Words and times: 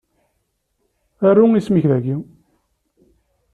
Aru 1.27 1.45
isem-ik 1.59 1.85
dagi. 1.91 2.15